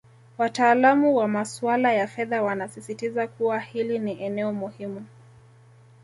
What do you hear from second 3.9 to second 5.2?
ni eneo muhimu